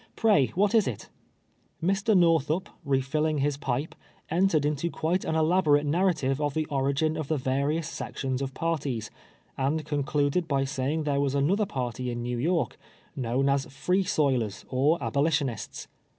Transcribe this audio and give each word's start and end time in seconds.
Pray, 0.15 0.47
what 0.55 0.73
is 0.73 0.87
it?" 0.87 1.09
Mr. 1.91 2.17
Xorthup, 2.17 2.69
re 2.83 3.01
filling 3.01 3.37
his 3.37 3.55
pipe, 3.55 3.93
entered 4.31 4.65
into 4.65 4.89
quite 4.89 5.23
an 5.23 5.35
elaborate 5.35 5.85
narrative 5.85 6.41
of 6.41 6.55
the 6.55 6.65
origin 6.71 7.15
of 7.15 7.27
the 7.27 7.37
various 7.37 7.87
sections 7.87 8.41
of 8.41 8.55
parties, 8.55 9.11
and 9.59 9.85
concluded 9.85 10.47
by 10.47 10.63
saying 10.63 11.03
there 11.03 11.21
was 11.21 11.35
another 11.35 11.67
party 11.67 12.09
in 12.09 12.23
Xew 12.23 12.41
York, 12.41 12.79
known 13.15 13.47
as 13.47 13.65
free 13.67 14.03
soilers 14.03 14.65
or 14.69 14.97
296 14.97 14.97
TWELVE 14.97 14.97
TEAKS 14.97 14.97
A 14.97 14.97
SLAVE. 14.97 15.07
abolitionists. 15.07 15.87